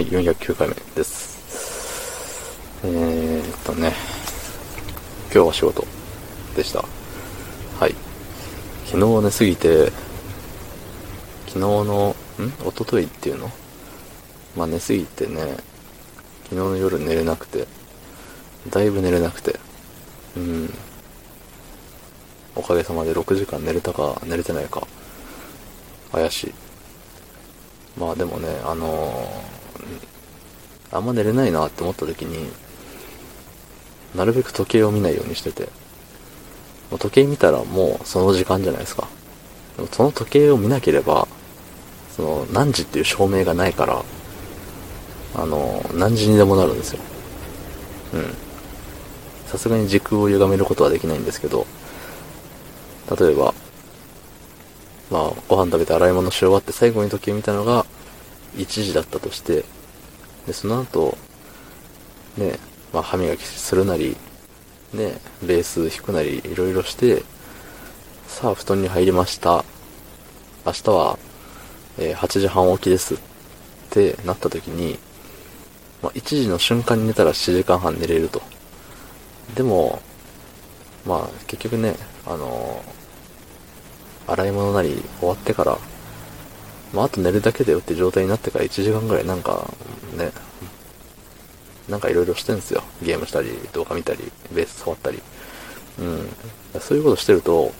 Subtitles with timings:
[0.00, 1.38] い、409回目です。
[2.82, 3.92] えーっとね、
[5.32, 5.86] 今日は仕事
[6.56, 6.84] でした。
[7.78, 7.94] はい。
[8.86, 9.92] 昨日寝すぎて、
[11.46, 12.48] 昨日の、ん？
[12.48, 13.50] 一昨日っていうの？
[14.56, 15.56] まあ寝すぎてね、
[16.44, 17.66] 昨日の夜寝れなくて、
[18.70, 19.60] だいぶ寝れなくて、
[20.36, 20.74] うん。
[22.56, 24.86] おかげさまで6時間寝れたか寝れてないか、
[26.12, 26.54] 怪しい。
[27.98, 29.49] まあでもね、あのー
[30.92, 32.50] あんま寝れないなって思った時に、
[34.14, 35.64] なるべく時計を見ないようにしてて、
[36.90, 39.08] もう時計見たらもうその時間じゃないですか。
[39.76, 41.28] でもその時計を見なければ、
[42.16, 44.02] その何時っていう証明がないから、
[45.36, 47.00] あの何時にでもなるんですよ。
[48.14, 48.34] うん。
[49.46, 51.66] さすがに時空を歪めることはできないんですけど、
[53.18, 53.54] 例えば、
[55.10, 57.84] まあ、ご飯食べて洗い物し終わって最後に時計見たのが
[58.56, 59.64] 1時だったとして、
[60.46, 61.16] で、その後、
[62.36, 62.58] ね、
[62.92, 64.16] まあ、歯磨きするなり、
[64.92, 67.22] ね、ベース弾くなり、いろいろして、
[68.26, 69.64] さあ、布団に入りました。
[70.66, 71.18] 明日は、
[71.98, 73.18] えー8時半起きですっ
[73.90, 74.98] てなった時に、
[76.02, 78.42] まあ、1時の瞬間に寝たら7時間半寝れると。
[79.54, 80.00] でも、
[81.06, 83.00] まあ、結局ね、あのー
[84.32, 85.76] 洗い物なり終わってから、
[86.92, 89.72] まあ、あと寝るだけだよって状態になってから1時間ぐらいなんか、
[90.16, 90.32] ね、
[91.88, 92.82] なんかいろいろしてんすよ。
[93.02, 95.20] ゲームしたり、動画見たり、ベース触ったり。
[95.98, 96.28] うん。
[96.80, 97.72] そういうことしてると、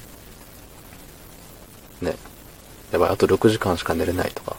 [2.00, 2.16] ね、
[2.92, 4.56] やばい、あと6時間しか寝れないとか、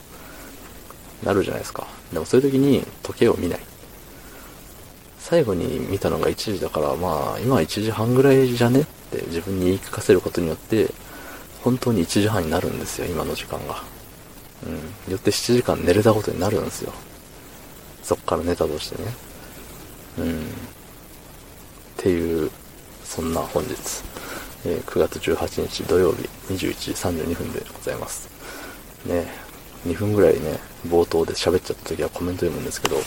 [1.24, 1.88] なるじゃないですか。
[2.14, 3.60] でもそういう時に時計を見ない。
[5.20, 10.94] 最後に見たのが1時だから、まあ、今は1時半ぐらいじゃねって自分に言い聞かせることによって、
[11.62, 13.84] 本当に1時半になるんですよ、今の時間が。
[14.66, 15.12] うん。
[15.12, 16.94] よって7時間寝れたことになるんですよ。
[18.04, 19.14] そっから寝たとしてね。
[20.20, 20.40] うん。
[20.42, 20.44] っ
[21.98, 22.52] ていう、
[23.04, 23.72] そんな本日、
[24.66, 28.30] えー9月18日土曜日21時32分でございます。
[29.06, 29.26] ね
[29.88, 32.98] 2分ぐらいね、冒頭で喋っちゃった時はコメント読むんですけど、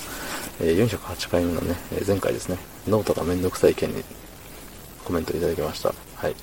[0.60, 2.58] えー408回目のね、えー前回ですね、
[2.88, 4.02] ノートがめんどくさい件に
[5.04, 5.94] コメントいただきました。
[6.16, 6.34] はい。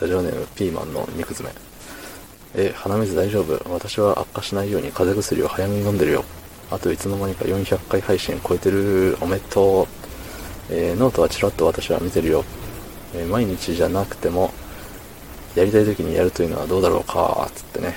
[0.00, 1.71] ラジオネームピーマンの肉詰め。
[2.54, 6.24] え、鼻水大丈夫私は悪化しないように風邪薬を早めに飲んでるよ。
[6.70, 9.16] あといつの間にか400回配信超えてる。
[9.20, 9.86] おめでとう。
[10.70, 12.44] えーノートはちらっと私は見てるよ。
[13.14, 14.52] えー毎日じゃなくても、
[15.54, 17.94] やりたい時にやるというのはどうだろうか、つってね。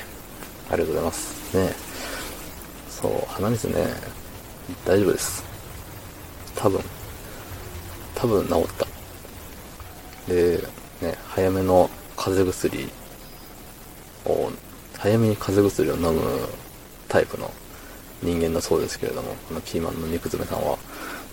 [0.70, 1.58] ありがとうございます。
[1.58, 1.74] ね
[2.90, 3.88] そう、鼻水ね、
[4.86, 5.44] 大丈夫です。
[6.56, 6.82] 多分、
[8.16, 8.88] 多分治った。
[10.34, 10.58] で、
[11.02, 12.90] ね、早めの風邪薬
[14.26, 14.52] を、
[14.98, 16.22] 早めに風邪薬を飲む
[17.08, 17.52] タイプの
[18.24, 20.78] 人間だそうですけれども、このピーマンの肉詰めさんは、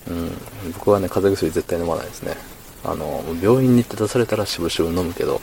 [0.08, 0.30] うん、
[0.75, 2.36] 僕はね、風邪薬絶対飲まないですね。
[2.84, 5.41] あの、病院に行って出されたらしぶしぶ飲むけど、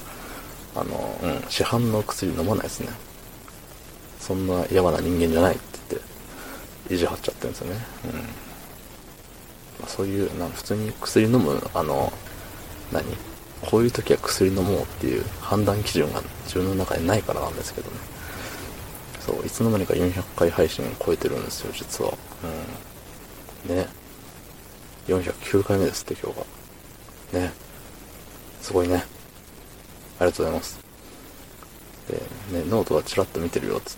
[0.76, 2.90] あの、うん、市販の薬飲まないですね。
[4.20, 6.02] そんなやばな人間じゃないって言っ
[6.90, 7.86] て、意地張っちゃってるんですよね。
[8.06, 8.12] うん。
[8.14, 8.26] ま
[9.86, 12.12] あ、そういう、なん普通に薬飲む、あの、
[12.92, 13.06] 何？
[13.62, 17.98] こういう時は薬飲もうっていう判断基準が自分の中でないからなんですけどね。
[19.20, 22.14] そう、いつの間にか400回配信を超えてるんですよ、実は。
[23.68, 23.76] うん。
[23.76, 23.88] ね。
[25.08, 26.40] 409回目ですって、今日
[27.34, 27.40] が。
[27.40, 27.52] ね。
[28.62, 29.06] すごいね。
[30.20, 30.80] ありがとうございます。
[32.52, 33.98] で、ね、ノートはチラッと見てるよっ、つっ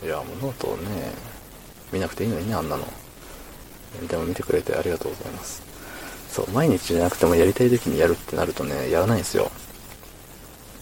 [0.00, 0.06] て。
[0.06, 1.12] いや、もうノートをね、
[1.92, 2.86] 見なくていいのにね、あんなの。
[4.08, 5.71] でも見てくれてありがとうございます。
[6.32, 9.50] そう、毎日じゃなくてもやりたい時にやるってなるとね、やらないんですよ。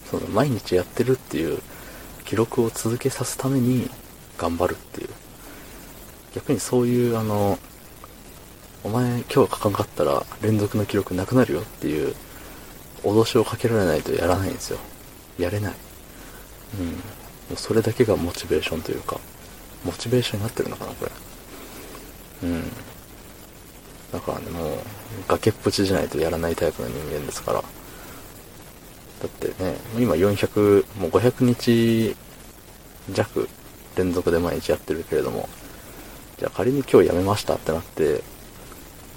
[0.09, 1.61] その、毎日やってるっていう
[2.23, 3.89] 記録を続けさすために
[4.37, 5.09] 頑張るっていう。
[6.33, 7.59] 逆にそういう、あの、
[8.85, 12.15] お前今日書かんかったら連続の記録なくなるよっていう
[13.03, 14.79] 脅しをかけられないとやらないんですよ。
[15.37, 15.73] やれない。
[16.79, 16.87] うん。
[16.87, 16.93] も
[17.53, 19.19] うそれだけがモチベーションというか、
[19.83, 21.11] モチベーションになってるのかな、これ。
[22.43, 22.71] うん。
[24.11, 24.77] だからね、もう、
[25.27, 27.61] 崖っぷちじゃないとやらないタイプの人間ですから。
[27.61, 27.67] だ
[29.27, 32.15] ってね、今400、もう500日
[33.11, 33.47] 弱
[33.95, 35.47] 連続で毎日やってるけれども、
[36.37, 38.23] じゃあ仮に今日やめましたってなって、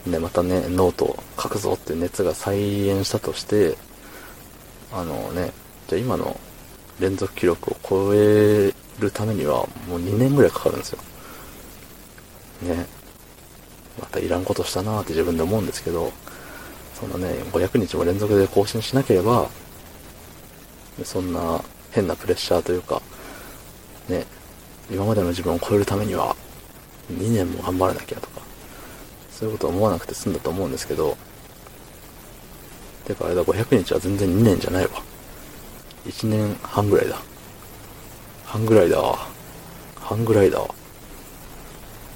[0.07, 3.79] ね、またね、ノートを書くぞって熱が再燃したとして、
[4.93, 5.53] あのね、
[5.89, 6.39] じゃあ今の
[7.01, 10.99] 連続記録を超えるためにはもう2年ぐらいかかるんですよ。
[12.63, 12.87] ね。
[14.15, 16.13] またいらんことしたなーって自分で思うんですけど、
[16.95, 19.51] そのね、500日も連続で更新しなければ、
[21.03, 23.03] そんな変なプレッシャーというか、
[24.09, 24.25] ね、
[24.89, 26.37] 今までの自分を超えるためには、
[27.11, 28.41] 2年も頑張らなきゃとか、
[29.33, 31.17] そういうこと思わなくて済んだと思うんですけど、
[33.05, 35.03] てかあれだ、500日は全然2年じゃないわ。
[36.07, 37.21] 1年半ぐらいだ。
[38.45, 39.27] 半ぐらいだわ。
[39.97, 40.73] 半ぐらいだわ。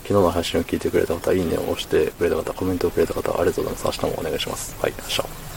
[0.09, 4.01] 昨日の配信を聞いてくれた方、いいねを押してくれた方、コメントをくれた方、ありがとうございます。
[4.03, 4.75] 明日もお願いします。
[4.81, 5.48] はい、明日。